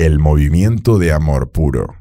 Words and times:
El 0.00 0.18
movimiento 0.18 0.98
de 0.98 1.12
amor 1.12 1.52
puro. 1.52 1.94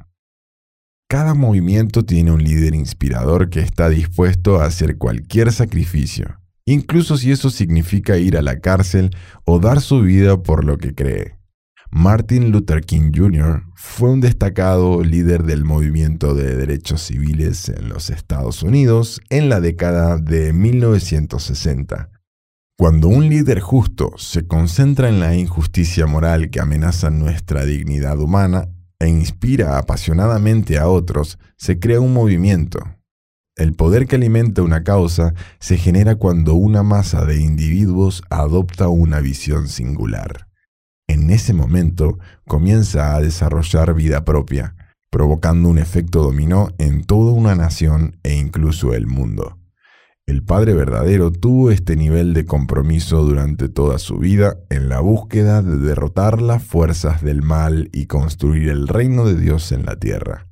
Cada 1.10 1.34
movimiento 1.34 2.06
tiene 2.06 2.32
un 2.32 2.42
líder 2.42 2.74
inspirador 2.74 3.50
que 3.50 3.60
está 3.60 3.90
dispuesto 3.90 4.62
a 4.62 4.68
hacer 4.68 4.98
cualquier 4.98 5.52
sacrificio, 5.52 6.40
incluso 6.64 7.18
si 7.18 7.34
eso 7.34 7.50
significa 7.50 8.16
ir 8.16 8.38
a 8.38 8.42
la 8.42 8.62
cárcel 8.62 9.10
o 9.44 9.60
dar 9.60 9.82
su 9.82 10.00
vida 10.00 10.42
por 10.42 10.64
lo 10.64 10.78
que 10.78 10.96
cree. 10.96 11.36
Martin 11.92 12.52
Luther 12.52 12.86
King 12.86 13.12
Jr. 13.14 13.64
fue 13.76 14.12
un 14.12 14.22
destacado 14.22 15.04
líder 15.04 15.44
del 15.44 15.66
movimiento 15.66 16.36
de 16.36 16.56
derechos 16.56 17.02
civiles 17.02 17.68
en 17.68 17.90
los 17.90 18.10
Estados 18.10 18.64
Unidos 18.64 19.20
en 19.30 19.50
la 19.50 19.60
década 19.60 20.20
de 20.20 20.54
1960 20.54 22.12
cuando 22.80 23.10
un 23.10 23.28
líder 23.28 23.60
justo 23.60 24.14
se 24.16 24.48
concentra 24.48 25.10
en 25.10 25.20
la 25.20 25.36
injusticia 25.36 26.08
moral 26.08 26.50
que 26.50 26.62
amenaza 26.62 27.10
nuestra 27.10 27.66
dignidad 27.66 28.18
humana 28.22 28.70
e 29.00 29.10
inspira 29.10 29.78
apasionadamente 29.78 30.78
a 30.78 30.88
otros, 30.88 31.40
se 31.58 31.78
crea 31.78 32.00
un 32.00 32.14
movimiento. 32.14 32.80
El 33.58 33.74
poder 33.74 34.08
que 34.08 34.16
alimenta 34.16 34.62
una 34.62 34.86
causa 34.86 35.34
se 35.60 35.78
genera 35.78 36.16
cuando 36.16 36.54
una 36.54 36.82
masa 36.82 37.26
de 37.26 37.42
individuos 37.42 38.24
adopta 38.30 38.88
una 38.88 39.20
visión 39.20 39.68
singular. 39.68 40.48
En 41.10 41.32
ese 41.32 41.52
momento 41.52 42.18
comienza 42.48 43.14
a 43.14 43.20
desarrollar 43.20 43.94
vida 43.94 44.24
propia, 44.24 44.78
provocando 45.10 45.68
un 45.68 45.80
efecto 45.80 46.24
dominó 46.24 46.70
en 46.78 47.04
toda 47.04 47.34
una 47.34 47.56
nación 47.56 48.16
e 48.24 48.36
incluso 48.36 48.94
el 48.94 49.06
mundo. 49.06 49.59
El 50.30 50.44
Padre 50.44 50.76
verdadero 50.76 51.32
tuvo 51.32 51.72
este 51.72 51.96
nivel 51.96 52.36
de 52.36 52.46
compromiso 52.46 53.24
durante 53.24 53.68
toda 53.68 53.98
su 53.98 54.20
vida 54.20 54.60
en 54.70 54.88
la 54.88 55.00
búsqueda 55.00 55.64
de 55.64 55.80
derrotar 55.80 56.40
las 56.40 56.62
fuerzas 56.62 57.24
del 57.24 57.42
mal 57.42 57.90
y 57.92 58.06
construir 58.06 58.70
el 58.70 58.88
reino 58.88 59.26
de 59.26 59.40
Dios 59.40 59.72
en 59.72 59.88
la 59.88 59.96
tierra. 59.96 60.48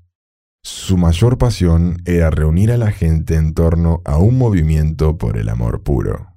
Su 0.64 0.98
mayor 0.98 1.38
pasión 1.38 2.02
era 2.06 2.32
reunir 2.32 2.72
a 2.72 2.78
la 2.78 2.92
gente 2.92 3.36
en 3.36 3.54
torno 3.54 4.02
a 4.04 4.18
un 4.18 4.40
movimiento 4.40 5.20
por 5.20 5.38
el 5.38 5.48
amor 5.48 5.84
puro. 5.84 6.34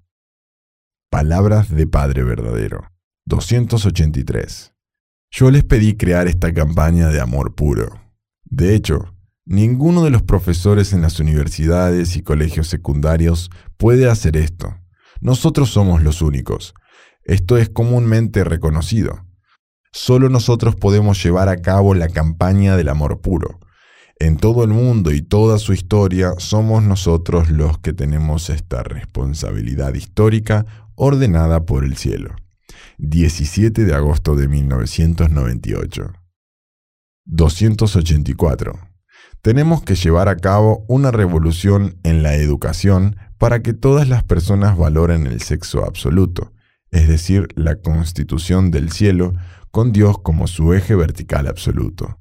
Palabras 1.11 1.75
de 1.75 1.87
Padre 1.87 2.25
verdadero. 2.25 2.91
283. 3.25 4.75
Yo 5.31 5.51
les 5.51 5.65
pedí 5.65 5.97
crear 5.97 6.29
esta 6.29 6.53
campaña 6.53 7.09
de 7.09 7.23
amor 7.23 7.55
puro. 7.55 8.03
De 8.45 8.75
hecho, 8.75 9.15
Ninguno 9.51 10.05
de 10.05 10.11
los 10.11 10.23
profesores 10.23 10.93
en 10.93 11.03
las 11.03 11.19
universidades 11.19 12.15
y 12.15 12.23
colegios 12.23 12.69
secundarios 12.69 13.51
puede 13.79 14.09
hacer 14.09 14.37
esto. 14.37 14.77
Nosotros 15.21 15.71
somos 15.71 16.05
los 16.05 16.23
únicos. 16.23 16.73
Esto 17.25 17.59
es 17.59 17.69
comúnmente 17.69 18.45
reconocido. 18.45 19.27
Solo 19.91 20.29
nosotros 20.29 20.77
podemos 20.77 21.21
llevar 21.21 21.49
a 21.49 21.63
cabo 21.63 21.97
la 21.97 22.09
campaña 22.09 22.77
del 22.77 22.91
amor 22.91 23.23
puro. 23.23 23.59
En 24.21 24.37
todo 24.37 24.63
el 24.63 24.71
mundo 24.71 25.11
y 25.11 25.21
toda 25.21 25.59
su 25.59 25.73
historia 25.73 26.35
somos 26.39 26.85
nosotros 26.85 27.51
los 27.51 27.77
que 27.79 27.93
tenemos 27.93 28.51
esta 28.51 28.85
responsabilidad 28.85 29.95
histórica 29.95 30.65
ordenada 30.95 31.67
por 31.67 31.83
el 31.83 31.97
cielo. 31.97 32.37
17 32.99 33.85
de 33.85 33.95
agosto 33.95 34.37
de 34.37 34.47
1998. 34.47 36.13
284. 37.25 38.90
Tenemos 39.43 39.83
que 39.83 39.95
llevar 39.95 40.29
a 40.29 40.37
cabo 40.37 40.85
una 40.87 41.11
revolución 41.11 41.99
en 42.03 42.23
la 42.23 42.35
educación 42.35 43.17
para 43.39 43.63
que 43.63 43.73
todas 43.73 44.07
las 44.07 44.23
personas 44.23 44.77
valoren 44.77 45.27
el 45.27 45.41
sexo 45.41 45.85
absoluto, 45.85 46.53
es 46.91 47.09
decir, 47.09 47.49
la 47.55 47.77
constitución 47.77 48.71
del 48.71 48.91
cielo 48.91 49.33
con 49.71 49.93
Dios 49.93 50.19
como 50.19 50.47
su 50.47 50.75
eje 50.75 50.95
vertical 50.95 51.47
absoluto. 51.47 52.19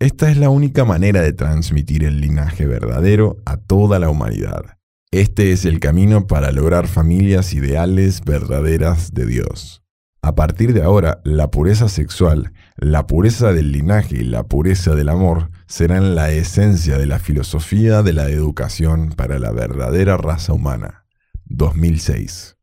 Esta 0.00 0.30
es 0.30 0.36
la 0.36 0.50
única 0.50 0.84
manera 0.84 1.22
de 1.22 1.32
transmitir 1.32 2.02
el 2.02 2.20
linaje 2.20 2.66
verdadero 2.66 3.36
a 3.46 3.56
toda 3.56 3.98
la 3.98 4.10
humanidad. 4.10 4.78
Este 5.12 5.52
es 5.52 5.64
el 5.64 5.78
camino 5.78 6.26
para 6.26 6.50
lograr 6.50 6.88
familias 6.88 7.54
ideales 7.54 8.22
verdaderas 8.22 9.14
de 9.14 9.26
Dios. 9.26 9.85
A 10.26 10.34
partir 10.34 10.72
de 10.72 10.82
ahora, 10.82 11.20
la 11.22 11.52
pureza 11.52 11.88
sexual, 11.88 12.52
la 12.74 13.06
pureza 13.06 13.52
del 13.52 13.70
linaje 13.70 14.16
y 14.16 14.24
la 14.24 14.42
pureza 14.42 14.96
del 14.96 15.08
amor 15.08 15.52
serán 15.68 16.16
la 16.16 16.32
esencia 16.32 16.98
de 16.98 17.06
la 17.06 17.20
filosofía 17.20 18.02
de 18.02 18.12
la 18.12 18.28
educación 18.28 19.10
para 19.10 19.38
la 19.38 19.52
verdadera 19.52 20.16
raza 20.16 20.52
humana. 20.52 21.04
2006. 21.44 22.56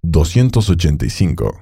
285. 0.00 1.52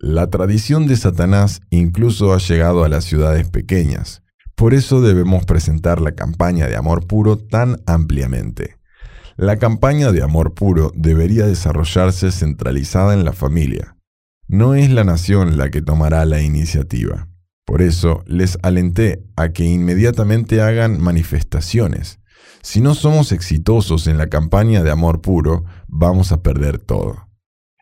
La 0.00 0.28
tradición 0.28 0.88
de 0.88 0.96
Satanás 0.96 1.60
incluso 1.70 2.34
ha 2.34 2.38
llegado 2.38 2.82
a 2.82 2.88
las 2.88 3.04
ciudades 3.04 3.48
pequeñas. 3.48 4.24
Por 4.56 4.74
eso 4.74 5.00
debemos 5.00 5.44
presentar 5.44 6.00
la 6.00 6.16
campaña 6.16 6.66
de 6.66 6.74
amor 6.74 7.06
puro 7.06 7.38
tan 7.38 7.80
ampliamente. 7.86 8.78
La 9.36 9.56
campaña 9.56 10.10
de 10.10 10.24
amor 10.24 10.54
puro 10.54 10.90
debería 10.96 11.46
desarrollarse 11.46 12.32
centralizada 12.32 13.14
en 13.14 13.24
la 13.24 13.32
familia 13.32 13.94
no 14.50 14.74
es 14.74 14.90
la 14.90 15.04
nación 15.04 15.56
la 15.56 15.70
que 15.70 15.80
tomará 15.80 16.24
la 16.24 16.42
iniciativa. 16.42 17.28
Por 17.64 17.82
eso 17.82 18.24
les 18.26 18.58
alenté 18.62 19.22
a 19.36 19.50
que 19.50 19.64
inmediatamente 19.64 20.60
hagan 20.60 21.00
manifestaciones. 21.00 22.18
Si 22.60 22.80
no 22.80 22.96
somos 22.96 23.30
exitosos 23.30 24.08
en 24.08 24.18
la 24.18 24.26
campaña 24.26 24.82
de 24.82 24.90
amor 24.90 25.20
puro, 25.20 25.64
vamos 25.86 26.32
a 26.32 26.42
perder 26.42 26.78
todo. 26.78 27.28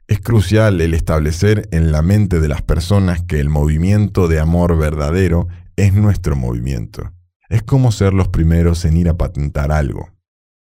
Es 0.09 0.21
crucial 0.21 0.83
el 0.83 0.93
establecer 0.93 1.71
en 1.73 1.91
la 1.91 2.03
mente 2.03 2.39
de 2.39 2.49
las 2.49 2.61
personas 2.61 3.23
que 3.23 3.41
el 3.41 3.49
movimiento 3.49 4.29
de 4.29 4.39
amor 4.39 4.77
verdadero 4.77 5.49
es 5.77 5.95
nuestro 5.95 6.37
movimiento. 6.37 7.15
Es 7.49 7.63
como 7.63 7.93
ser 7.93 8.13
los 8.13 8.29
primeros 8.29 8.85
en 8.85 8.99
ir 8.99 9.09
a 9.09 9.17
patentar 9.17 9.73
algo. 9.73 10.11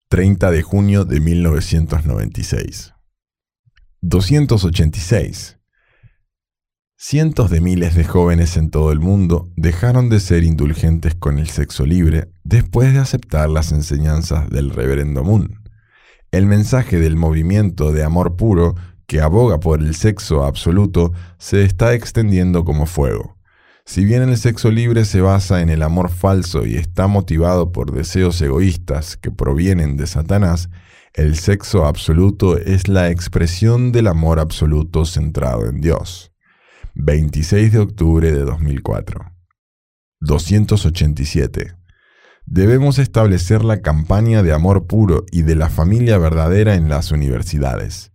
30 0.08 0.52
de 0.52 0.62
junio 0.62 1.04
de 1.04 1.18
1996. 1.18 2.94
286. 4.02 5.55
Cientos 6.98 7.50
de 7.50 7.60
miles 7.60 7.94
de 7.94 8.04
jóvenes 8.04 8.56
en 8.56 8.70
todo 8.70 8.90
el 8.90 9.00
mundo 9.00 9.50
dejaron 9.54 10.08
de 10.08 10.18
ser 10.18 10.44
indulgentes 10.44 11.14
con 11.14 11.38
el 11.38 11.50
sexo 11.50 11.84
libre 11.84 12.30
después 12.42 12.94
de 12.94 13.00
aceptar 13.00 13.50
las 13.50 13.70
enseñanzas 13.72 14.48
del 14.48 14.70
reverendo 14.70 15.22
Moon. 15.22 15.62
El 16.30 16.46
mensaje 16.46 16.98
del 16.98 17.14
movimiento 17.14 17.92
de 17.92 18.02
amor 18.02 18.36
puro 18.36 18.76
que 19.06 19.20
aboga 19.20 19.60
por 19.60 19.80
el 19.80 19.94
sexo 19.94 20.42
absoluto 20.42 21.12
se 21.36 21.64
está 21.64 21.92
extendiendo 21.92 22.64
como 22.64 22.86
fuego. 22.86 23.36
Si 23.84 24.06
bien 24.06 24.22
el 24.22 24.38
sexo 24.38 24.70
libre 24.70 25.04
se 25.04 25.20
basa 25.20 25.60
en 25.60 25.68
el 25.68 25.82
amor 25.82 26.08
falso 26.08 26.64
y 26.64 26.76
está 26.76 27.08
motivado 27.08 27.72
por 27.72 27.92
deseos 27.92 28.40
egoístas 28.40 29.18
que 29.18 29.30
provienen 29.30 29.98
de 29.98 30.06
Satanás, 30.06 30.70
el 31.12 31.36
sexo 31.36 31.84
absoluto 31.84 32.56
es 32.56 32.88
la 32.88 33.10
expresión 33.10 33.92
del 33.92 34.06
amor 34.06 34.40
absoluto 34.40 35.04
centrado 35.04 35.66
en 35.66 35.82
Dios. 35.82 36.32
26 36.98 37.72
de 37.72 37.78
octubre 37.78 38.32
de 38.32 38.40
2004. 38.40 39.20
287. 40.20 41.74
Debemos 42.46 42.98
establecer 42.98 43.62
la 43.64 43.82
campaña 43.82 44.42
de 44.42 44.54
amor 44.54 44.86
puro 44.86 45.26
y 45.30 45.42
de 45.42 45.56
la 45.56 45.68
familia 45.68 46.16
verdadera 46.16 46.74
en 46.74 46.88
las 46.88 47.12
universidades. 47.12 48.12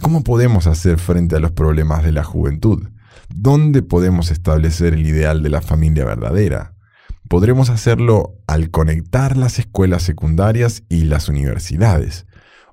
¿Cómo 0.00 0.24
podemos 0.24 0.66
hacer 0.66 0.98
frente 0.98 1.36
a 1.36 1.40
los 1.40 1.52
problemas 1.52 2.04
de 2.04 2.12
la 2.12 2.24
juventud? 2.24 2.88
¿Dónde 3.28 3.82
podemos 3.82 4.30
establecer 4.30 4.94
el 4.94 5.06
ideal 5.06 5.42
de 5.42 5.50
la 5.50 5.60
familia 5.60 6.06
verdadera? 6.06 6.74
Podremos 7.28 7.68
hacerlo 7.68 8.38
al 8.46 8.70
conectar 8.70 9.36
las 9.36 9.58
escuelas 9.58 10.02
secundarias 10.04 10.84
y 10.88 11.04
las 11.04 11.28
universidades. 11.28 12.26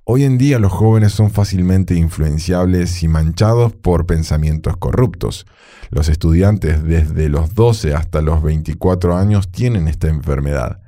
Hoy 0.05 0.23
en 0.23 0.37
día 0.37 0.59
los 0.59 0.71
jóvenes 0.71 1.13
son 1.13 1.29
fácilmente 1.29 1.93
influenciables 1.93 3.03
y 3.03 3.07
manchados 3.07 3.73
por 3.73 4.05
pensamientos 4.05 4.77
corruptos. 4.77 5.45
Los 5.91 6.09
estudiantes 6.09 6.83
desde 6.83 7.29
los 7.29 7.53
12 7.53 7.93
hasta 7.93 8.21
los 8.21 8.41
24 8.41 9.15
años 9.15 9.51
tienen 9.51 9.87
esta 9.87 10.07
enfermedad. 10.07 10.81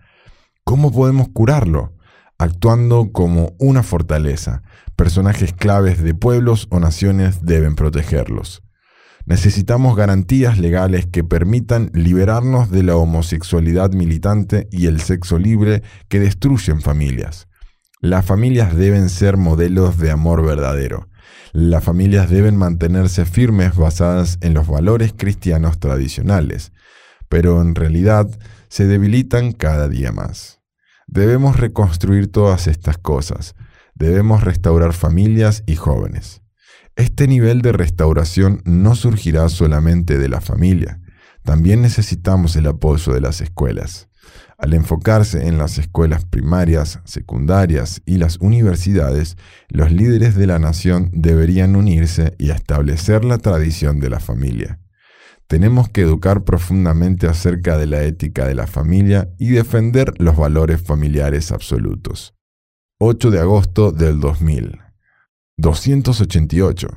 ¿Cómo 0.63 0.91
podemos 0.91 1.29
curarlo? 1.29 1.93
Actuando 2.37 3.11
como 3.11 3.53
una 3.59 3.83
fortaleza. 3.83 4.63
Personajes 4.95 5.53
claves 5.53 6.01
de 6.01 6.15
pueblos 6.15 6.67
o 6.71 6.79
naciones 6.79 7.45
deben 7.45 7.75
protegerlos. 7.75 8.63
Necesitamos 9.25 9.95
garantías 9.95 10.57
legales 10.57 11.05
que 11.05 11.23
permitan 11.23 11.91
liberarnos 11.93 12.71
de 12.71 12.83
la 12.83 12.95
homosexualidad 12.95 13.91
militante 13.91 14.67
y 14.71 14.87
el 14.87 14.99
sexo 14.99 15.37
libre 15.37 15.83
que 16.07 16.19
destruyen 16.19 16.81
familias. 16.81 17.47
Las 18.03 18.25
familias 18.25 18.75
deben 18.75 19.09
ser 19.09 19.37
modelos 19.37 19.99
de 19.99 20.09
amor 20.09 20.43
verdadero. 20.43 21.07
Las 21.53 21.83
familias 21.83 22.31
deben 22.31 22.57
mantenerse 22.57 23.25
firmes 23.25 23.75
basadas 23.75 24.39
en 24.41 24.55
los 24.55 24.65
valores 24.65 25.13
cristianos 25.15 25.79
tradicionales, 25.79 26.71
pero 27.29 27.61
en 27.61 27.75
realidad 27.75 28.27
se 28.69 28.87
debilitan 28.87 29.51
cada 29.51 29.87
día 29.87 30.11
más. 30.11 30.61
Debemos 31.05 31.57
reconstruir 31.57 32.31
todas 32.31 32.65
estas 32.65 32.97
cosas. 32.97 33.53
Debemos 33.93 34.43
restaurar 34.43 34.93
familias 34.93 35.61
y 35.67 35.75
jóvenes. 35.75 36.41
Este 36.95 37.27
nivel 37.27 37.61
de 37.61 37.71
restauración 37.71 38.63
no 38.65 38.95
surgirá 38.95 39.47
solamente 39.47 40.17
de 40.17 40.27
la 40.27 40.41
familia, 40.41 40.99
también 41.43 41.83
necesitamos 41.83 42.55
el 42.55 42.65
apoyo 42.65 43.13
de 43.13 43.21
las 43.21 43.41
escuelas. 43.41 44.09
Al 44.61 44.75
enfocarse 44.75 45.47
en 45.47 45.57
las 45.57 45.79
escuelas 45.79 46.23
primarias, 46.23 46.99
secundarias 47.03 48.03
y 48.05 48.17
las 48.17 48.37
universidades, 48.37 49.35
los 49.69 49.91
líderes 49.91 50.35
de 50.35 50.45
la 50.45 50.59
nación 50.59 51.09
deberían 51.13 51.75
unirse 51.75 52.35
y 52.37 52.51
establecer 52.51 53.25
la 53.25 53.39
tradición 53.39 53.99
de 53.99 54.11
la 54.11 54.19
familia. 54.19 54.79
Tenemos 55.47 55.89
que 55.89 56.01
educar 56.01 56.43
profundamente 56.43 57.25
acerca 57.25 57.79
de 57.79 57.87
la 57.87 58.03
ética 58.03 58.45
de 58.45 58.53
la 58.53 58.67
familia 58.67 59.33
y 59.39 59.49
defender 59.49 60.13
los 60.19 60.37
valores 60.37 60.79
familiares 60.79 61.51
absolutos. 61.51 62.35
8 62.99 63.31
de 63.31 63.39
agosto 63.39 63.91
del 63.91 64.19
2000. 64.19 64.77
288. 65.57 66.87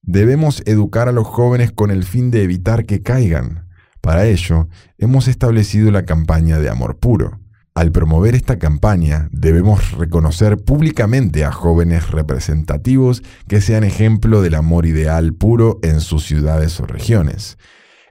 Debemos 0.00 0.62
educar 0.64 1.08
a 1.08 1.12
los 1.12 1.26
jóvenes 1.26 1.72
con 1.72 1.90
el 1.90 2.04
fin 2.04 2.30
de 2.30 2.44
evitar 2.44 2.86
que 2.86 3.02
caigan. 3.02 3.68
Para 4.04 4.26
ello, 4.26 4.68
hemos 4.98 5.28
establecido 5.28 5.90
la 5.90 6.04
campaña 6.04 6.58
de 6.58 6.68
amor 6.68 6.98
puro. 6.98 7.40
Al 7.74 7.90
promover 7.90 8.34
esta 8.34 8.58
campaña, 8.58 9.30
debemos 9.32 9.92
reconocer 9.92 10.58
públicamente 10.58 11.42
a 11.42 11.52
jóvenes 11.52 12.10
representativos 12.10 13.22
que 13.48 13.62
sean 13.62 13.82
ejemplo 13.82 14.42
del 14.42 14.56
amor 14.56 14.84
ideal 14.84 15.32
puro 15.32 15.78
en 15.82 16.02
sus 16.02 16.26
ciudades 16.26 16.78
o 16.80 16.86
regiones. 16.86 17.56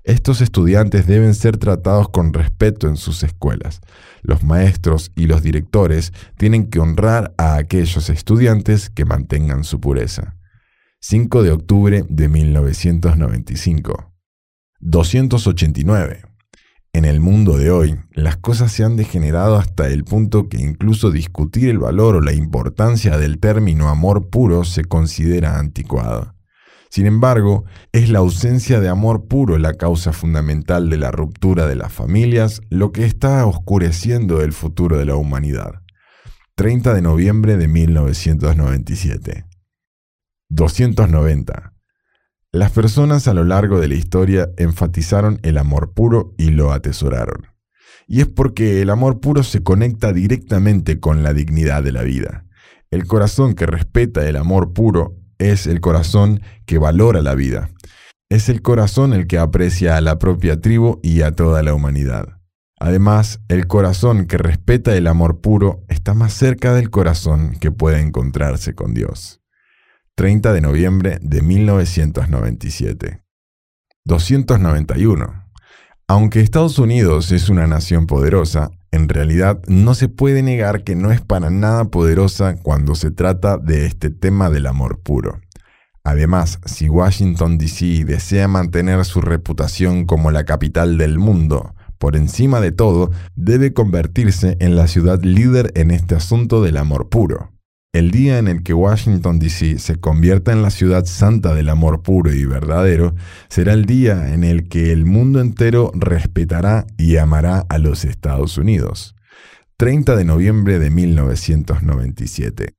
Estos 0.04 0.42
estudiantes 0.42 1.06
deben 1.06 1.36
ser 1.36 1.58
tratados 1.58 2.10
con 2.10 2.34
respeto 2.34 2.88
en 2.88 2.98
sus 2.98 3.22
escuelas. 3.22 3.80
Los 4.24 4.44
maestros 4.44 5.12
y 5.16 5.28
los 5.28 5.44
directores 5.44 6.12
tienen 6.40 6.72
que 6.72 6.80
honrar 6.80 7.36
a 7.38 7.58
aquellos 7.58 8.10
estudiantes 8.10 8.90
que 8.90 9.06
mantengan 9.06 9.64
su 9.64 9.80
pureza. 9.80 10.38
5 11.02 11.44
de 11.44 11.52
octubre 11.52 12.04
de 12.10 12.30
1995. 12.30 14.13
289. 14.86 16.24
En 16.92 17.06
el 17.06 17.22
mundo 17.22 17.58
de 17.58 17.72
hoy, 17.72 18.00
las 18.12 18.36
cosas 18.36 18.74
se 18.74 18.84
han 18.84 18.98
degenerado 18.98 19.56
hasta 19.56 19.88
el 19.88 20.04
punto 20.04 20.50
que 20.50 20.58
incluso 20.58 21.10
discutir 21.10 21.70
el 21.70 21.80
valor 21.80 22.18
o 22.18 22.22
la 22.22 22.34
importancia 22.34 23.18
del 23.18 23.40
término 23.40 23.88
amor 23.88 24.30
puro 24.30 24.66
se 24.66 24.84
considera 24.84 25.58
anticuado. 25.58 26.36
Sin 26.90 27.06
embargo, 27.06 27.64
es 27.94 28.10
la 28.10 28.20
ausencia 28.20 28.82
de 28.82 28.90
amor 28.90 29.28
puro 29.28 29.58
la 29.58 29.76
causa 29.76 30.12
fundamental 30.12 30.90
de 30.90 30.98
la 30.98 31.12
ruptura 31.12 31.66
de 31.66 31.76
las 31.76 31.94
familias, 31.94 32.62
lo 32.70 32.92
que 32.92 33.06
está 33.06 33.46
oscureciendo 33.46 34.42
el 34.42 34.52
futuro 34.52 34.98
de 34.98 35.06
la 35.06 35.16
humanidad. 35.16 35.82
30 36.56 36.94
de 36.94 37.02
noviembre 37.02 37.56
de 37.56 37.70
1997. 37.70 39.46
290. 40.50 41.73
Las 42.56 42.70
personas 42.70 43.28
a 43.28 43.34
lo 43.34 43.44
largo 43.44 43.80
de 43.80 43.88
la 43.88 43.96
historia 43.96 44.52
enfatizaron 44.58 45.40
el 45.42 45.58
amor 45.58 45.94
puro 45.96 46.36
y 46.38 46.52
lo 46.52 46.72
atesoraron. 46.72 47.48
Y 48.08 48.22
es 48.22 48.28
porque 48.28 48.84
el 48.84 48.92
amor 48.92 49.20
puro 49.20 49.42
se 49.42 49.64
conecta 49.64 50.14
directamente 50.14 51.00
con 51.00 51.24
la 51.24 51.34
dignidad 51.34 51.82
de 51.82 51.92
la 51.92 52.04
vida. 52.04 52.46
El 52.92 53.08
corazón 53.08 53.56
que 53.56 53.66
respeta 53.66 54.30
el 54.30 54.36
amor 54.36 54.72
puro 54.72 55.16
es 55.40 55.66
el 55.66 55.82
corazón 55.82 56.42
que 56.68 56.78
valora 56.78 57.24
la 57.24 57.34
vida. 57.34 57.72
Es 58.30 58.50
el 58.50 58.62
corazón 58.62 59.14
el 59.14 59.26
que 59.26 59.40
aprecia 59.40 59.98
a 59.98 60.02
la 60.02 60.20
propia 60.20 60.62
tribu 60.62 61.00
y 61.02 61.24
a 61.24 61.32
toda 61.32 61.64
la 61.64 61.74
humanidad. 61.74 62.38
Además, 62.80 63.40
el 63.48 63.66
corazón 63.66 64.28
que 64.28 64.38
respeta 64.38 64.96
el 64.96 65.08
amor 65.08 65.42
puro 65.42 65.84
está 65.88 66.14
más 66.14 66.34
cerca 66.34 66.76
del 66.76 66.92
corazón 66.92 67.56
que 67.60 67.72
puede 67.72 68.00
encontrarse 68.00 68.76
con 68.76 68.94
Dios. 68.94 69.43
30 70.16 70.54
de 70.54 70.62
noviembre 70.62 71.18
de 71.22 71.42
1997. 71.42 73.24
291. 74.06 75.44
Aunque 76.08 76.42
Estados 76.42 76.78
Unidos 76.78 77.32
es 77.32 77.50
una 77.50 77.66
nación 77.66 78.06
poderosa, 78.06 78.70
en 78.92 79.10
realidad 79.10 79.62
no 79.68 79.96
se 79.96 80.10
puede 80.10 80.44
negar 80.44 80.84
que 80.84 80.96
no 80.96 81.12
es 81.12 81.22
para 81.22 81.50
nada 81.50 81.86
poderosa 81.86 82.58
cuando 82.62 82.94
se 82.94 83.10
trata 83.10 83.58
de 83.58 83.88
este 83.88 84.12
tema 84.12 84.52
del 84.52 84.68
amor 84.68 85.00
puro. 85.00 85.40
Además, 86.04 86.60
si 86.66 86.90
Washington, 86.90 87.58
D.C. 87.58 88.06
desea 88.06 88.48
mantener 88.48 89.06
su 89.06 89.22
reputación 89.22 90.06
como 90.06 90.30
la 90.30 90.44
capital 90.44 90.98
del 90.98 91.18
mundo, 91.18 91.74
por 91.98 92.18
encima 92.18 92.60
de 92.60 92.74
todo, 92.74 93.12
debe 93.36 93.74
convertirse 93.74 94.58
en 94.60 94.76
la 94.76 94.88
ciudad 94.88 95.24
líder 95.24 95.72
en 95.76 95.90
este 95.90 96.16
asunto 96.16 96.62
del 96.62 96.76
amor 96.76 97.08
puro. 97.08 97.53
El 97.94 98.10
día 98.10 98.40
en 98.40 98.48
el 98.48 98.64
que 98.64 98.74
Washington, 98.74 99.38
D.C. 99.38 99.78
se 99.78 99.98
convierta 99.98 100.52
en 100.52 100.64
la 100.64 100.72
ciudad 100.72 101.06
santa 101.06 101.54
del 101.54 101.70
amor 101.70 102.02
puro 102.02 102.34
y 102.34 102.44
verdadero, 102.44 103.14
será 103.50 103.74
el 103.74 103.86
día 103.86 104.34
en 104.34 104.44
el 104.44 104.68
que 104.68 104.92
el 104.92 105.06
mundo 105.06 105.40
entero 105.40 105.92
respetará 105.94 106.88
y 106.98 107.18
amará 107.18 107.68
a 107.70 107.78
los 107.78 108.04
Estados 108.04 108.58
Unidos. 108.58 109.16
30 109.78 110.16
de 110.16 110.26
noviembre 110.26 110.80
de 110.80 110.90
1997. 110.90 112.74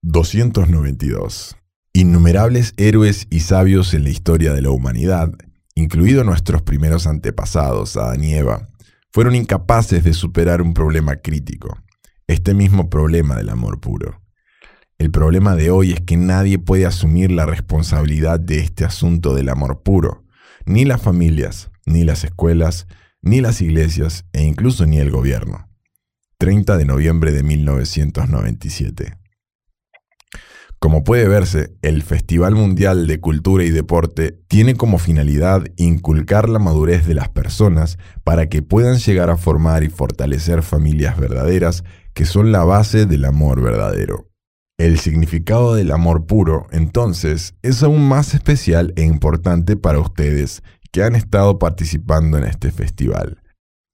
292. 0.00 1.58
Innumerables 1.92 2.72
héroes 2.78 3.26
y 3.28 3.40
sabios 3.40 3.92
en 3.92 4.04
la 4.04 4.10
historia 4.10 4.54
de 4.54 4.62
la 4.62 4.70
humanidad, 4.70 5.34
incluidos 5.74 6.24
nuestros 6.24 6.62
primeros 6.62 7.06
antepasados, 7.06 7.98
Adán 7.98 8.24
y 8.24 8.32
Eva, 8.32 8.68
fueron 9.12 9.34
incapaces 9.34 10.02
de 10.02 10.14
superar 10.14 10.62
un 10.62 10.72
problema 10.72 11.16
crítico, 11.16 11.78
este 12.26 12.54
mismo 12.54 12.88
problema 12.88 13.36
del 13.36 13.50
amor 13.50 13.80
puro. 13.80 14.18
El 15.00 15.10
problema 15.10 15.56
de 15.56 15.70
hoy 15.70 15.92
es 15.92 16.02
que 16.02 16.18
nadie 16.18 16.58
puede 16.58 16.84
asumir 16.84 17.30
la 17.30 17.46
responsabilidad 17.46 18.38
de 18.38 18.58
este 18.58 18.84
asunto 18.84 19.34
del 19.34 19.48
amor 19.48 19.82
puro, 19.82 20.26
ni 20.66 20.84
las 20.84 21.00
familias, 21.00 21.70
ni 21.86 22.04
las 22.04 22.22
escuelas, 22.22 22.86
ni 23.22 23.40
las 23.40 23.62
iglesias 23.62 24.26
e 24.34 24.42
incluso 24.42 24.84
ni 24.84 24.98
el 24.98 25.10
gobierno. 25.10 25.70
30 26.36 26.76
de 26.76 26.84
noviembre 26.84 27.32
de 27.32 27.42
1997. 27.42 29.16
Como 30.78 31.02
puede 31.02 31.28
verse, 31.28 31.74
el 31.80 32.02
Festival 32.02 32.54
Mundial 32.54 33.06
de 33.06 33.20
Cultura 33.20 33.64
y 33.64 33.70
Deporte 33.70 34.38
tiene 34.48 34.74
como 34.74 34.98
finalidad 34.98 35.64
inculcar 35.78 36.50
la 36.50 36.58
madurez 36.58 37.06
de 37.06 37.14
las 37.14 37.30
personas 37.30 37.96
para 38.22 38.50
que 38.50 38.60
puedan 38.60 38.98
llegar 38.98 39.30
a 39.30 39.38
formar 39.38 39.82
y 39.82 39.88
fortalecer 39.88 40.62
familias 40.62 41.18
verdaderas 41.18 41.84
que 42.12 42.26
son 42.26 42.52
la 42.52 42.64
base 42.64 43.06
del 43.06 43.24
amor 43.24 43.62
verdadero. 43.62 44.29
El 44.80 44.98
significado 44.98 45.74
del 45.74 45.92
amor 45.92 46.24
puro, 46.24 46.66
entonces, 46.70 47.54
es 47.60 47.82
aún 47.82 48.08
más 48.08 48.32
especial 48.32 48.94
e 48.96 49.02
importante 49.02 49.76
para 49.76 49.98
ustedes 49.98 50.62
que 50.90 51.02
han 51.02 51.16
estado 51.16 51.58
participando 51.58 52.38
en 52.38 52.44
este 52.44 52.72
festival. 52.72 53.42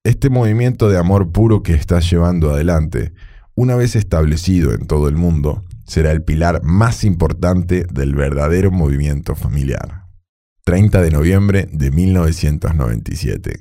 Este 0.04 0.30
movimiento 0.30 0.88
de 0.88 0.96
amor 0.96 1.32
puro 1.32 1.64
que 1.64 1.74
está 1.74 1.98
llevando 1.98 2.52
adelante, 2.52 3.14
una 3.56 3.74
vez 3.74 3.96
establecido 3.96 4.74
en 4.74 4.86
todo 4.86 5.08
el 5.08 5.16
mundo, 5.16 5.64
será 5.88 6.12
el 6.12 6.22
pilar 6.22 6.62
más 6.62 7.02
importante 7.02 7.84
del 7.92 8.14
verdadero 8.14 8.70
movimiento 8.70 9.34
familiar. 9.34 10.04
30 10.66 11.02
de 11.02 11.10
noviembre 11.10 11.68
de 11.72 11.90
1997. 11.90 13.58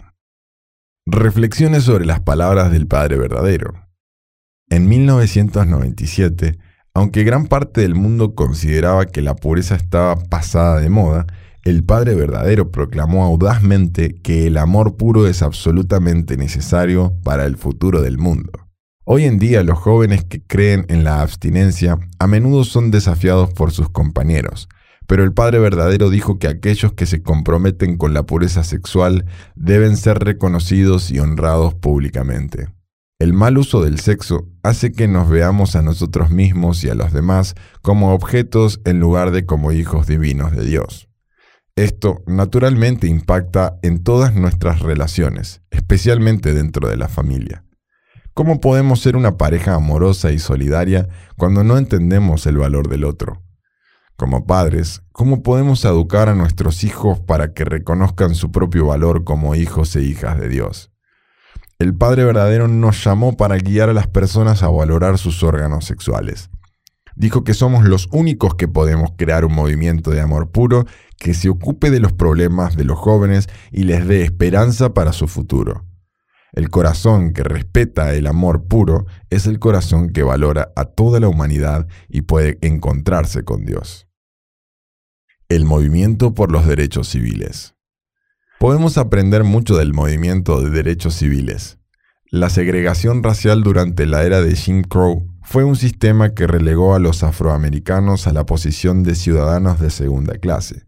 Reflexiones 1.07 1.85
sobre 1.85 2.05
las 2.05 2.19
palabras 2.19 2.71
del 2.71 2.85
Padre 2.85 3.17
Verdadero. 3.17 3.73
En 4.69 4.87
1997, 4.87 6.59
aunque 6.95 7.25
gran 7.25 7.47
parte 7.47 7.81
del 7.81 7.93
mundo 7.93 8.35
consideraba 8.35 9.05
que 9.05 9.21
la 9.21 9.35
pureza 9.35 9.75
estaba 9.75 10.15
pasada 10.15 10.79
de 10.79 10.89
moda, 10.89 11.27
el 11.63 11.83
Padre 11.83 12.15
verdadero 12.15 12.71
proclamó 12.71 13.25
audazmente 13.25 14.15
que 14.15 14.47
el 14.47 14.57
amor 14.57 14.95
puro 14.95 15.27
es 15.27 15.41
absolutamente 15.41 16.37
necesario 16.37 17.13
para 17.21 17.45
el 17.45 17.57
futuro 17.57 18.01
del 18.01 18.17
mundo. 18.17 18.51
Hoy 19.03 19.25
en 19.25 19.39
día 19.39 19.61
los 19.63 19.77
jóvenes 19.77 20.23
que 20.23 20.41
creen 20.41 20.85
en 20.87 21.03
la 21.03 21.21
abstinencia 21.21 21.99
a 22.17 22.27
menudo 22.27 22.63
son 22.63 22.91
desafiados 22.91 23.51
por 23.51 23.71
sus 23.71 23.89
compañeros, 23.89 24.69
pero 25.05 25.25
el 25.25 25.33
Padre 25.33 25.59
verdadero 25.59 26.09
dijo 26.09 26.39
que 26.39 26.47
aquellos 26.47 26.93
que 26.93 27.05
se 27.05 27.21
comprometen 27.21 27.97
con 27.97 28.13
la 28.13 28.23
pureza 28.23 28.63
sexual 28.63 29.25
deben 29.55 29.97
ser 29.97 30.19
reconocidos 30.19 31.11
y 31.11 31.19
honrados 31.19 31.73
públicamente. 31.73 32.69
El 33.17 33.31
mal 33.31 33.57
uso 33.57 33.81
del 33.81 33.99
sexo 34.01 34.49
hace 34.61 34.91
que 34.91 35.07
nos 35.07 35.29
veamos 35.29 35.77
a 35.77 35.81
nosotros 35.81 36.31
mismos 36.31 36.83
y 36.83 36.89
a 36.89 36.95
los 36.95 37.13
demás 37.13 37.55
como 37.81 38.13
objetos 38.13 38.81
en 38.83 38.99
lugar 38.99 39.31
de 39.31 39.45
como 39.45 39.71
hijos 39.71 40.05
divinos 40.05 40.51
de 40.51 40.65
Dios. 40.65 41.07
Esto 41.77 42.23
naturalmente 42.27 43.07
impacta 43.07 43.79
en 43.83 44.03
todas 44.03 44.35
nuestras 44.35 44.81
relaciones, 44.81 45.61
especialmente 45.71 46.53
dentro 46.53 46.89
de 46.89 46.97
la 46.97 47.07
familia. 47.07 47.63
¿Cómo 48.33 48.59
podemos 48.59 48.99
ser 48.99 49.15
una 49.15 49.37
pareja 49.37 49.75
amorosa 49.75 50.33
y 50.33 50.39
solidaria 50.39 51.07
cuando 51.37 51.63
no 51.63 51.77
entendemos 51.77 52.45
el 52.47 52.57
valor 52.57 52.89
del 52.89 53.05
otro? 53.05 53.41
Como 54.17 54.45
padres, 54.45 55.03
¿cómo 55.13 55.41
podemos 55.41 55.85
educar 55.85 56.27
a 56.27 56.35
nuestros 56.35 56.83
hijos 56.83 57.21
para 57.21 57.53
que 57.53 57.63
reconozcan 57.63 58.35
su 58.35 58.51
propio 58.51 58.87
valor 58.87 59.23
como 59.23 59.55
hijos 59.55 59.95
e 59.95 60.01
hijas 60.01 60.37
de 60.37 60.49
Dios? 60.49 60.91
El 61.77 61.93
Padre 61.93 62.23
verdadero 62.23 62.69
nos 62.69 63.03
llamó 63.03 63.35
para 63.35 63.57
guiar 63.57 63.89
a 63.89 63.93
las 63.93 64.07
personas 64.07 64.63
a 64.63 64.69
valorar 64.69 65.17
sus 65.17 65.43
órganos 65.43 65.83
sexuales. 65.83 66.49
Dijo 67.17 67.43
que 67.43 67.53
somos 67.53 67.83
los 67.83 68.07
únicos 68.13 68.55
que 68.55 68.69
podemos 68.69 69.11
crear 69.17 69.43
un 69.43 69.53
movimiento 69.53 70.11
de 70.11 70.21
amor 70.21 70.51
puro 70.51 70.85
que 71.17 71.33
se 71.33 71.49
ocupe 71.49 71.89
de 71.89 71.99
los 71.99 72.13
problemas 72.13 72.77
de 72.77 72.85
los 72.85 72.97
jóvenes 72.97 73.47
y 73.71 73.83
les 73.83 74.07
dé 74.07 74.23
esperanza 74.23 74.93
para 74.93 75.11
su 75.11 75.27
futuro. 75.27 75.85
El 76.53 76.69
corazón 76.69 77.33
que 77.33 77.43
respeta 77.43 78.13
el 78.13 78.27
amor 78.27 78.67
puro 78.67 79.05
es 79.29 79.45
el 79.45 79.59
corazón 79.59 80.11
que 80.11 80.23
valora 80.23 80.71
a 80.77 80.85
toda 80.85 81.19
la 81.19 81.27
humanidad 81.27 81.87
y 82.07 82.21
puede 82.21 82.57
encontrarse 82.61 83.43
con 83.43 83.65
Dios. 83.65 84.07
El 85.49 85.65
movimiento 85.65 86.33
por 86.33 86.53
los 86.53 86.65
derechos 86.65 87.09
civiles. 87.09 87.74
Podemos 88.65 88.97
aprender 88.97 89.43
mucho 89.43 89.77
del 89.77 89.93
movimiento 89.93 90.59
de 90.59 90.71
derechos 90.71 91.13
civiles. 91.13 91.77
La 92.31 92.49
segregación 92.49 93.21
racial 93.21 93.61
durante 93.61 94.07
la 94.07 94.23
era 94.23 94.41
de 94.41 94.55
Jim 94.55 94.81
Crow 94.81 95.27
fue 95.43 95.63
un 95.63 95.75
sistema 95.75 96.33
que 96.33 96.47
relegó 96.47 96.95
a 96.95 96.99
los 96.99 97.21
afroamericanos 97.21 98.25
a 98.25 98.33
la 98.33 98.47
posición 98.47 99.03
de 99.03 99.13
ciudadanos 99.13 99.79
de 99.79 99.91
segunda 99.91 100.39
clase. 100.39 100.87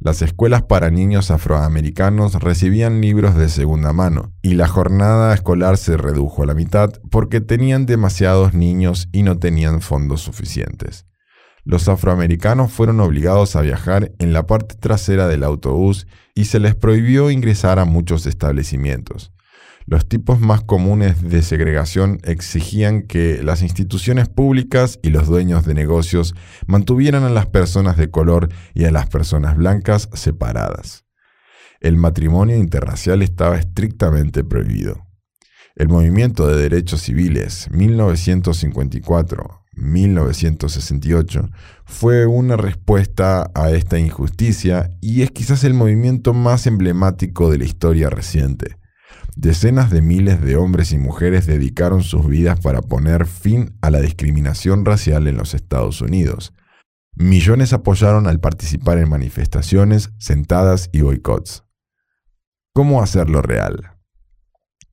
Las 0.00 0.22
escuelas 0.22 0.62
para 0.62 0.90
niños 0.90 1.30
afroamericanos 1.30 2.34
recibían 2.42 3.00
libros 3.00 3.36
de 3.36 3.48
segunda 3.48 3.92
mano 3.92 4.32
y 4.42 4.54
la 4.54 4.66
jornada 4.66 5.32
escolar 5.34 5.76
se 5.76 5.96
redujo 5.96 6.42
a 6.42 6.46
la 6.46 6.54
mitad 6.54 6.94
porque 7.12 7.40
tenían 7.40 7.86
demasiados 7.86 8.54
niños 8.54 9.08
y 9.12 9.22
no 9.22 9.38
tenían 9.38 9.82
fondos 9.82 10.20
suficientes. 10.20 11.06
Los 11.64 11.88
afroamericanos 11.88 12.70
fueron 12.70 13.00
obligados 13.00 13.56
a 13.56 13.62
viajar 13.62 14.12
en 14.18 14.34
la 14.34 14.46
parte 14.46 14.74
trasera 14.74 15.28
del 15.28 15.42
autobús 15.42 16.06
y 16.34 16.44
se 16.44 16.60
les 16.60 16.74
prohibió 16.74 17.30
ingresar 17.30 17.78
a 17.78 17.86
muchos 17.86 18.26
establecimientos. 18.26 19.32
Los 19.86 20.08
tipos 20.08 20.40
más 20.40 20.62
comunes 20.62 21.22
de 21.22 21.42
segregación 21.42 22.18
exigían 22.24 23.02
que 23.02 23.42
las 23.42 23.62
instituciones 23.62 24.28
públicas 24.28 24.98
y 25.02 25.10
los 25.10 25.26
dueños 25.26 25.66
de 25.66 25.74
negocios 25.74 26.34
mantuvieran 26.66 27.22
a 27.24 27.30
las 27.30 27.46
personas 27.46 27.96
de 27.96 28.10
color 28.10 28.48
y 28.74 28.84
a 28.84 28.90
las 28.90 29.08
personas 29.08 29.56
blancas 29.56 30.08
separadas. 30.12 31.04
El 31.80 31.96
matrimonio 31.96 32.56
interracial 32.56 33.20
estaba 33.22 33.58
estrictamente 33.58 34.42
prohibido. 34.42 35.06
El 35.76 35.88
movimiento 35.88 36.46
de 36.46 36.56
derechos 36.56 37.02
civiles 37.02 37.68
1954-1968 39.76 41.50
fue 41.84 42.26
una 42.26 42.56
respuesta 42.56 43.50
a 43.54 43.70
esta 43.70 43.98
injusticia 43.98 44.90
y 45.00 45.22
es 45.22 45.30
quizás 45.30 45.64
el 45.64 45.74
movimiento 45.74 46.34
más 46.34 46.66
emblemático 46.66 47.50
de 47.50 47.58
la 47.58 47.64
historia 47.64 48.10
reciente. 48.10 48.76
Decenas 49.36 49.90
de 49.90 50.00
miles 50.00 50.40
de 50.40 50.56
hombres 50.56 50.92
y 50.92 50.98
mujeres 50.98 51.46
dedicaron 51.46 52.02
sus 52.02 52.28
vidas 52.28 52.60
para 52.60 52.82
poner 52.82 53.26
fin 53.26 53.76
a 53.80 53.90
la 53.90 54.00
discriminación 54.00 54.84
racial 54.84 55.26
en 55.26 55.36
los 55.36 55.54
Estados 55.54 56.00
Unidos. 56.00 56.54
Millones 57.16 57.72
apoyaron 57.72 58.26
al 58.26 58.40
participar 58.40 58.98
en 58.98 59.08
manifestaciones, 59.08 60.10
sentadas 60.18 60.88
y 60.92 61.00
boicots. 61.00 61.64
¿Cómo 62.72 63.02
hacerlo 63.02 63.42
real? 63.42 63.93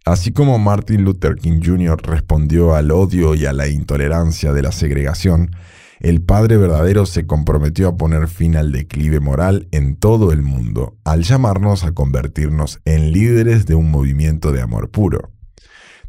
Así 0.04 0.32
como 0.32 0.58
Martin 0.58 1.04
Luther 1.04 1.36
King 1.36 1.60
Jr. 1.64 2.02
respondió 2.04 2.74
al 2.74 2.90
odio 2.90 3.36
y 3.36 3.46
a 3.46 3.54
la 3.54 3.68
intolerancia 3.68 4.52
de 4.52 4.64
la 4.64 4.72
segregación, 4.72 5.52
el 6.00 6.24
Padre 6.24 6.58
verdadero 6.58 7.06
se 7.06 7.28
comprometió 7.28 7.88
a 7.88 7.98
poner 7.98 8.28
fin 8.28 8.56
al 8.56 8.72
declive 8.72 9.20
moral 9.20 9.68
en 9.72 9.96
todo 9.96 10.32
el 10.32 10.42
mundo, 10.42 10.98
al 11.04 11.22
llamarnos 11.22 11.84
a 11.84 11.92
convertirnos 11.92 12.80
en 12.86 13.12
líderes 13.12 13.68
de 13.68 13.76
un 13.76 13.92
movimiento 13.92 14.52
de 14.52 14.62
amor 14.62 14.90
puro. 14.90 15.30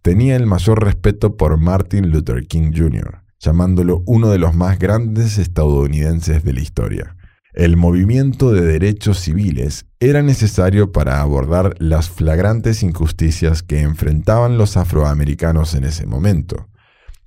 Tenía 0.01 0.37
el 0.37 0.47
mayor 0.47 0.83
respeto 0.83 1.37
por 1.37 1.59
Martin 1.59 2.11
Luther 2.11 2.47
King 2.47 2.73
Jr., 2.75 3.23
llamándolo 3.39 4.03
uno 4.07 4.31
de 4.31 4.39
los 4.39 4.55
más 4.55 4.79
grandes 4.79 5.37
estadounidenses 5.37 6.43
de 6.43 6.55
la 6.55 6.61
historia. 6.61 7.17
El 7.53 7.77
movimiento 7.77 8.51
de 8.51 8.63
derechos 8.63 9.19
civiles 9.19 9.85
era 10.05 10.21
necesario 10.21 10.91
para 10.91 11.21
abordar 11.21 11.77
las 11.79 12.11
flagrantes 12.11 12.83
injusticias 12.83 13.63
que 13.63 13.83
enfrentaban 13.83 14.59
los 14.59 14.77
afroamericanos 14.77 15.77
en 15.77 15.85
ese 15.85 16.07
momento. 16.07 16.69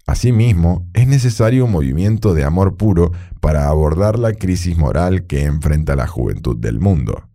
Asimismo, 0.05 0.85
es 0.93 1.07
necesario 1.07 1.63
un 1.63 1.71
movimiento 1.71 2.33
de 2.33 2.43
amor 2.43 2.75
puro 2.75 3.13
para 3.39 3.69
abordar 3.69 4.19
la 4.19 4.33
crisis 4.33 4.77
moral 4.77 5.25
que 5.25 5.45
enfrenta 5.45 5.95
la 5.95 6.05
juventud 6.05 6.57
del 6.57 6.81
mundo. 6.81 7.29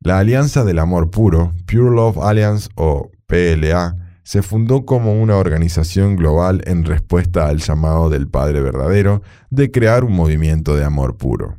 La 0.00 0.18
Alianza 0.18 0.64
del 0.64 0.78
Amor 0.78 1.10
Puro, 1.10 1.52
Pure 1.66 1.94
Love 1.94 2.16
Alliance 2.22 2.70
o 2.74 3.10
PLA, 3.26 3.96
se 4.22 4.40
fundó 4.40 4.86
como 4.86 5.20
una 5.20 5.36
organización 5.36 6.16
global 6.16 6.62
en 6.64 6.86
respuesta 6.86 7.48
al 7.48 7.58
llamado 7.58 8.08
del 8.08 8.28
Padre 8.28 8.62
Verdadero 8.62 9.20
de 9.50 9.70
crear 9.70 10.04
un 10.04 10.14
movimiento 10.14 10.74
de 10.74 10.84
amor 10.84 11.18
puro. 11.18 11.58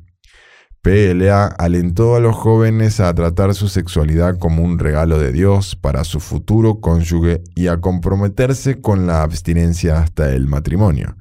PLA 0.81 1.47
alentó 1.47 2.15
a 2.15 2.19
los 2.19 2.35
jóvenes 2.35 2.99
a 2.99 3.13
tratar 3.13 3.53
su 3.55 3.67
sexualidad 3.67 4.37
como 4.37 4.63
un 4.63 4.79
regalo 4.79 5.19
de 5.19 5.31
Dios 5.31 5.75
para 5.75 6.03
su 6.03 6.19
futuro 6.19 6.79
cónyuge 6.79 7.41
y 7.55 7.67
a 7.67 7.81
comprometerse 7.81 8.79
con 8.79 9.05
la 9.07 9.23
abstinencia 9.23 9.99
hasta 9.99 10.33
el 10.33 10.47
matrimonio. 10.47 11.17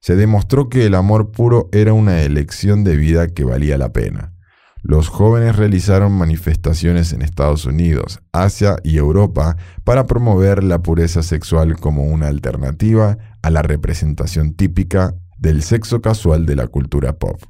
Se 0.00 0.14
demostró 0.14 0.68
que 0.68 0.86
el 0.86 0.94
amor 0.94 1.30
puro 1.30 1.68
era 1.72 1.92
una 1.92 2.22
elección 2.22 2.84
de 2.84 2.96
vida 2.96 3.28
que 3.28 3.44
valía 3.44 3.78
la 3.78 3.92
pena. 3.92 4.34
Los 4.82 5.08
jóvenes 5.08 5.56
realizaron 5.56 6.12
manifestaciones 6.12 7.12
en 7.12 7.22
Estados 7.22 7.64
Unidos, 7.64 8.20
Asia 8.32 8.76
y 8.84 8.96
Europa 8.96 9.56
para 9.84 10.06
promover 10.06 10.62
la 10.62 10.82
pureza 10.82 11.22
sexual 11.22 11.76
como 11.76 12.04
una 12.04 12.28
alternativa 12.28 13.18
a 13.42 13.50
la 13.50 13.62
representación 13.62 14.54
típica 14.54 15.14
del 15.36 15.62
sexo 15.62 16.00
casual 16.00 16.46
de 16.46 16.56
la 16.56 16.68
cultura 16.68 17.14
pop. 17.18 17.42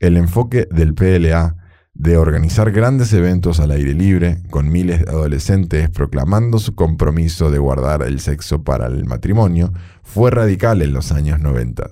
El 0.00 0.16
enfoque 0.16 0.66
del 0.70 0.94
PLA 0.94 1.56
de 1.92 2.16
organizar 2.16 2.72
grandes 2.72 3.12
eventos 3.12 3.60
al 3.60 3.70
aire 3.70 3.92
libre, 3.92 4.42
con 4.48 4.70
miles 4.72 5.04
de 5.04 5.10
adolescentes 5.10 5.90
proclamando 5.90 6.58
su 6.58 6.74
compromiso 6.74 7.50
de 7.50 7.58
guardar 7.58 8.02
el 8.02 8.18
sexo 8.18 8.64
para 8.64 8.86
el 8.86 9.04
matrimonio, 9.04 9.74
fue 10.02 10.30
radical 10.30 10.80
en 10.80 10.94
los 10.94 11.12
años 11.12 11.38
90. 11.40 11.90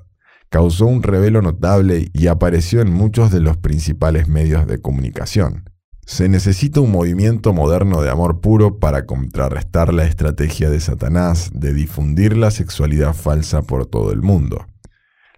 Causó 0.48 0.86
un 0.86 1.02
revelo 1.02 1.42
notable 1.42 2.08
y 2.14 2.28
apareció 2.28 2.80
en 2.80 2.90
muchos 2.90 3.30
de 3.30 3.40
los 3.40 3.58
principales 3.58 4.26
medios 4.26 4.66
de 4.66 4.80
comunicación. 4.80 5.68
Se 6.06 6.30
necesita 6.30 6.80
un 6.80 6.90
movimiento 6.90 7.52
moderno 7.52 8.00
de 8.00 8.08
amor 8.08 8.40
puro 8.40 8.78
para 8.78 9.04
contrarrestar 9.04 9.92
la 9.92 10.04
estrategia 10.04 10.70
de 10.70 10.80
Satanás 10.80 11.50
de 11.52 11.74
difundir 11.74 12.38
la 12.38 12.50
sexualidad 12.50 13.12
falsa 13.12 13.60
por 13.60 13.84
todo 13.84 14.12
el 14.12 14.22
mundo. 14.22 14.64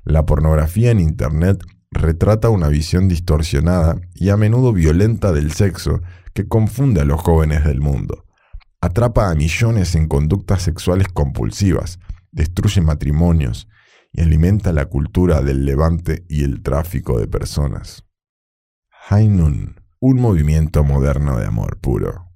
La 0.04 0.24
pornografía 0.24 0.92
en 0.92 1.00
Internet 1.00 1.64
retrata 1.90 2.48
una 2.48 2.68
visión 2.68 3.08
distorsionada 3.08 4.00
y 4.14 4.30
a 4.30 4.36
menudo 4.36 4.72
violenta 4.72 5.32
del 5.32 5.52
sexo 5.52 6.02
que 6.32 6.46
confunde 6.46 7.00
a 7.00 7.04
los 7.04 7.20
jóvenes 7.20 7.64
del 7.64 7.80
mundo. 7.80 8.26
Atrapa 8.80 9.30
a 9.30 9.34
millones 9.34 9.94
en 9.94 10.08
conductas 10.08 10.62
sexuales 10.62 11.08
compulsivas, 11.08 11.98
destruye 12.32 12.80
matrimonios 12.80 13.68
y 14.12 14.22
alimenta 14.22 14.72
la 14.72 14.86
cultura 14.86 15.42
del 15.42 15.64
levante 15.64 16.24
y 16.28 16.44
el 16.44 16.62
tráfico 16.62 17.18
de 17.18 17.26
personas. 17.26 18.04
Hainun, 19.08 19.80
un 19.98 20.20
movimiento 20.20 20.84
moderno 20.84 21.38
de 21.38 21.46
amor 21.46 21.78
puro. 21.80 22.26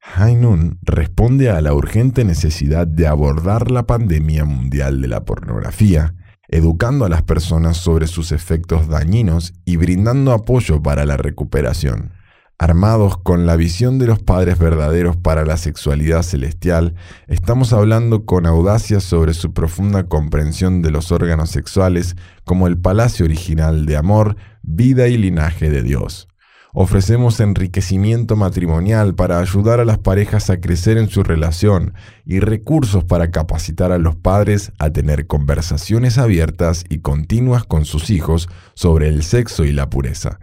Hainun 0.00 0.78
responde 0.82 1.50
a 1.50 1.60
la 1.60 1.74
urgente 1.74 2.24
necesidad 2.24 2.86
de 2.86 3.06
abordar 3.06 3.70
la 3.70 3.86
pandemia 3.86 4.44
mundial 4.44 5.00
de 5.02 5.08
la 5.08 5.24
pornografía 5.24 6.14
educando 6.50 7.04
a 7.04 7.08
las 7.08 7.22
personas 7.22 7.76
sobre 7.76 8.06
sus 8.06 8.32
efectos 8.32 8.88
dañinos 8.88 9.54
y 9.64 9.76
brindando 9.76 10.32
apoyo 10.32 10.82
para 10.82 11.06
la 11.06 11.16
recuperación. 11.16 12.12
Armados 12.58 13.16
con 13.16 13.46
la 13.46 13.56
visión 13.56 13.98
de 13.98 14.06
los 14.06 14.18
padres 14.18 14.58
verdaderos 14.58 15.16
para 15.16 15.46
la 15.46 15.56
sexualidad 15.56 16.22
celestial, 16.22 16.94
estamos 17.26 17.72
hablando 17.72 18.26
con 18.26 18.44
audacia 18.44 19.00
sobre 19.00 19.32
su 19.32 19.54
profunda 19.54 20.08
comprensión 20.08 20.82
de 20.82 20.90
los 20.90 21.10
órganos 21.10 21.50
sexuales 21.50 22.16
como 22.44 22.66
el 22.66 22.76
palacio 22.76 23.24
original 23.24 23.86
de 23.86 23.96
amor, 23.96 24.36
vida 24.62 25.08
y 25.08 25.16
linaje 25.16 25.70
de 25.70 25.82
Dios. 25.82 26.29
Ofrecemos 26.72 27.40
enriquecimiento 27.40 28.36
matrimonial 28.36 29.16
para 29.16 29.40
ayudar 29.40 29.80
a 29.80 29.84
las 29.84 29.98
parejas 29.98 30.50
a 30.50 30.60
crecer 30.60 30.98
en 30.98 31.08
su 31.08 31.24
relación 31.24 31.94
y 32.24 32.38
recursos 32.38 33.02
para 33.02 33.32
capacitar 33.32 33.90
a 33.90 33.98
los 33.98 34.14
padres 34.14 34.72
a 34.78 34.90
tener 34.90 35.26
conversaciones 35.26 36.16
abiertas 36.16 36.84
y 36.88 36.98
continuas 36.98 37.64
con 37.64 37.84
sus 37.84 38.10
hijos 38.10 38.48
sobre 38.74 39.08
el 39.08 39.24
sexo 39.24 39.64
y 39.64 39.72
la 39.72 39.90
pureza. 39.90 40.38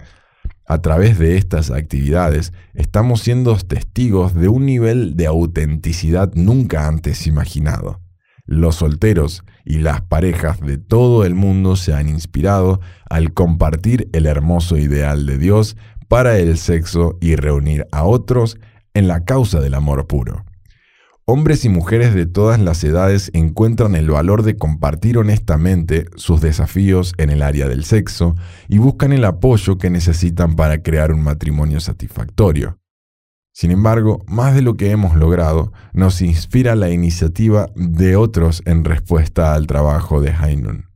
A 0.65 0.81
través 0.81 1.17
de 1.17 1.37
estas 1.37 1.71
actividades 1.71 2.51
estamos 2.73 3.21
siendo 3.21 3.55
testigos 3.55 4.33
de 4.33 4.49
un 4.49 4.65
nivel 4.65 5.15
de 5.15 5.27
autenticidad 5.27 6.33
nunca 6.35 6.87
antes 6.87 7.25
imaginado. 7.25 8.01
Los 8.45 8.75
solteros 8.75 9.43
y 9.65 9.79
las 9.79 10.01
parejas 10.01 10.59
de 10.59 10.77
todo 10.77 11.25
el 11.25 11.35
mundo 11.35 11.77
se 11.77 11.93
han 11.93 12.09
inspirado 12.09 12.81
al 13.09 13.33
compartir 13.33 14.09
el 14.13 14.25
hermoso 14.25 14.77
ideal 14.77 15.25
de 15.25 15.37
Dios 15.37 15.77
para 16.07 16.37
el 16.37 16.57
sexo 16.57 17.17
y 17.21 17.35
reunir 17.35 17.87
a 17.91 18.03
otros 18.03 18.57
en 18.93 19.07
la 19.07 19.23
causa 19.25 19.59
del 19.59 19.73
amor 19.73 20.07
puro. 20.07 20.45
Hombres 21.29 21.65
y 21.65 21.69
mujeres 21.69 22.15
de 22.15 22.25
todas 22.25 22.57
las 22.57 22.81
edades 22.85 23.31
encuentran 23.33 23.95
el 23.95 24.09
valor 24.09 24.43
de 24.43 24.55
compartir 24.55 25.17
honestamente 25.17 26.05
sus 26.15 26.39
desafíos 26.39 27.13
en 27.17 27.29
el 27.29 27.41
área 27.41 27.67
del 27.67 27.83
sexo 27.83 28.35
y 28.69 28.77
buscan 28.77 29.11
el 29.11 29.25
apoyo 29.25 29.77
que 29.77 29.89
necesitan 29.89 30.55
para 30.55 30.81
crear 30.81 31.11
un 31.11 31.21
matrimonio 31.21 31.81
satisfactorio. 31.81 32.79
Sin 33.51 33.71
embargo, 33.71 34.23
más 34.27 34.55
de 34.55 34.61
lo 34.61 34.77
que 34.77 34.91
hemos 34.91 35.17
logrado, 35.17 35.73
nos 35.91 36.21
inspira 36.21 36.75
la 36.75 36.91
iniciativa 36.91 37.67
de 37.75 38.15
otros 38.15 38.61
en 38.65 38.85
respuesta 38.85 39.53
al 39.53 39.67
trabajo 39.67 40.21
de 40.21 40.31
Heinun. 40.31 40.86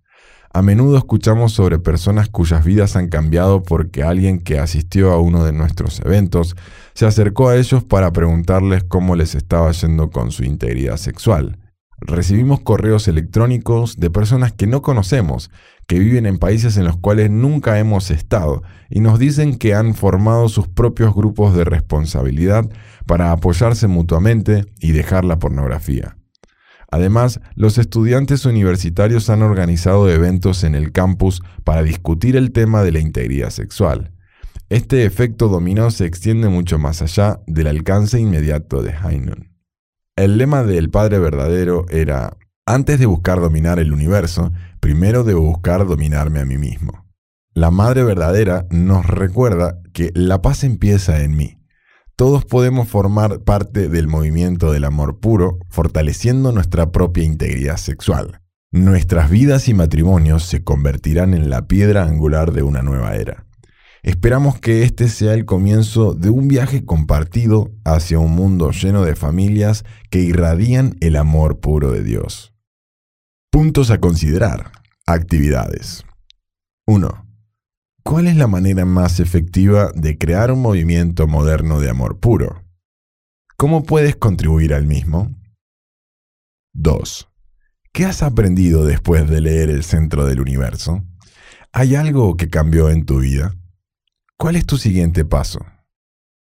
A 0.53 0.61
menudo 0.61 0.97
escuchamos 0.97 1.53
sobre 1.53 1.79
personas 1.79 2.27
cuyas 2.27 2.65
vidas 2.65 2.97
han 2.97 3.07
cambiado 3.07 3.63
porque 3.63 4.03
alguien 4.03 4.39
que 4.41 4.59
asistió 4.59 5.13
a 5.13 5.21
uno 5.21 5.45
de 5.45 5.53
nuestros 5.53 6.01
eventos 6.01 6.57
se 6.93 7.05
acercó 7.05 7.47
a 7.47 7.55
ellos 7.55 7.85
para 7.85 8.11
preguntarles 8.11 8.83
cómo 8.83 9.15
les 9.15 9.33
estaba 9.33 9.71
yendo 9.71 10.09
con 10.09 10.31
su 10.31 10.43
integridad 10.43 10.97
sexual. 10.97 11.57
Recibimos 12.01 12.59
correos 12.59 13.07
electrónicos 13.07 13.95
de 13.95 14.09
personas 14.09 14.51
que 14.51 14.67
no 14.67 14.81
conocemos, 14.81 15.51
que 15.87 15.99
viven 15.99 16.25
en 16.25 16.37
países 16.37 16.75
en 16.75 16.83
los 16.83 16.97
cuales 16.97 17.31
nunca 17.31 17.79
hemos 17.79 18.11
estado, 18.11 18.61
y 18.89 18.99
nos 18.99 19.19
dicen 19.19 19.57
que 19.57 19.73
han 19.73 19.93
formado 19.93 20.49
sus 20.49 20.67
propios 20.67 21.15
grupos 21.15 21.55
de 21.55 21.63
responsabilidad 21.63 22.69
para 23.05 23.31
apoyarse 23.31 23.87
mutuamente 23.87 24.65
y 24.79 24.91
dejar 24.91 25.23
la 25.23 25.39
pornografía. 25.39 26.17
Además, 26.91 27.39
los 27.55 27.77
estudiantes 27.77 28.45
universitarios 28.45 29.29
han 29.29 29.41
organizado 29.41 30.09
eventos 30.09 30.65
en 30.65 30.75
el 30.75 30.91
campus 30.91 31.41
para 31.63 31.83
discutir 31.83 32.35
el 32.35 32.51
tema 32.51 32.83
de 32.83 32.91
la 32.91 32.99
integridad 32.99 33.49
sexual. 33.49 34.11
Este 34.67 35.05
efecto 35.05 35.47
dominó 35.47 35.89
se 35.89 36.05
extiende 36.05 36.49
mucho 36.49 36.77
más 36.77 37.01
allá 37.01 37.39
del 37.47 37.67
alcance 37.67 38.19
inmediato 38.19 38.83
de 38.83 38.91
Heinun. 38.91 39.49
El 40.17 40.37
lema 40.37 40.63
del 40.63 40.89
Padre 40.89 41.19
verdadero 41.19 41.85
era, 41.89 42.37
antes 42.65 42.99
de 42.99 43.05
buscar 43.05 43.39
dominar 43.39 43.79
el 43.79 43.93
universo, 43.93 44.51
primero 44.81 45.23
debo 45.23 45.41
buscar 45.41 45.87
dominarme 45.87 46.41
a 46.41 46.45
mí 46.45 46.57
mismo. 46.57 47.05
La 47.53 47.71
Madre 47.71 48.03
verdadera 48.03 48.67
nos 48.69 49.05
recuerda 49.05 49.79
que 49.93 50.11
la 50.13 50.41
paz 50.41 50.65
empieza 50.65 51.23
en 51.23 51.37
mí 51.37 51.60
todos 52.21 52.45
podemos 52.45 52.87
formar 52.87 53.39
parte 53.39 53.89
del 53.89 54.07
movimiento 54.07 54.71
del 54.71 54.83
amor 54.83 55.19
puro, 55.19 55.57
fortaleciendo 55.69 56.51
nuestra 56.51 56.91
propia 56.91 57.23
integridad 57.23 57.77
sexual. 57.77 58.41
Nuestras 58.71 59.31
vidas 59.31 59.67
y 59.67 59.73
matrimonios 59.73 60.43
se 60.43 60.63
convertirán 60.63 61.33
en 61.33 61.49
la 61.49 61.65
piedra 61.65 62.03
angular 62.03 62.51
de 62.51 62.61
una 62.61 62.83
nueva 62.83 63.15
era. 63.15 63.47
Esperamos 64.03 64.59
que 64.59 64.83
este 64.83 65.09
sea 65.09 65.33
el 65.33 65.45
comienzo 65.45 66.13
de 66.13 66.29
un 66.29 66.47
viaje 66.47 66.85
compartido 66.85 67.71
hacia 67.85 68.19
un 68.19 68.35
mundo 68.35 68.69
lleno 68.69 69.03
de 69.03 69.15
familias 69.15 69.83
que 70.11 70.19
irradian 70.19 70.97
el 70.99 71.15
amor 71.15 71.59
puro 71.59 71.89
de 71.91 72.03
Dios. 72.03 72.53
Puntos 73.49 73.89
a 73.89 73.99
considerar. 73.99 74.71
Actividades. 75.07 76.05
1. 76.85 77.30
¿Cuál 78.03 78.27
es 78.27 78.35
la 78.35 78.47
manera 78.47 78.83
más 78.83 79.19
efectiva 79.19 79.91
de 79.93 80.17
crear 80.17 80.51
un 80.51 80.61
movimiento 80.61 81.27
moderno 81.27 81.79
de 81.79 81.89
amor 81.89 82.19
puro? 82.19 82.63
¿Cómo 83.57 83.83
puedes 83.83 84.15
contribuir 84.15 84.73
al 84.73 84.87
mismo? 84.87 85.29
2. 86.73 87.29
¿Qué 87.93 88.05
has 88.05 88.23
aprendido 88.23 88.85
después 88.85 89.29
de 89.29 89.41
leer 89.41 89.69
El 89.69 89.83
Centro 89.83 90.25
del 90.25 90.41
Universo? 90.41 91.03
¿Hay 91.71 91.95
algo 91.95 92.35
que 92.37 92.49
cambió 92.49 92.89
en 92.89 93.05
tu 93.05 93.19
vida? 93.19 93.55
¿Cuál 94.35 94.55
es 94.55 94.65
tu 94.65 94.77
siguiente 94.77 95.23
paso? 95.23 95.63